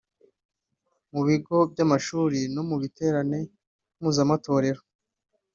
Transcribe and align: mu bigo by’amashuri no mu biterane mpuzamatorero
mu 1.13 1.21
bigo 1.27 1.57
by’amashuri 1.71 2.39
no 2.55 2.63
mu 2.69 2.75
biterane 2.81 3.39
mpuzamatorero 3.99 4.81